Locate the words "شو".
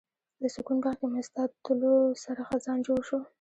3.09-3.19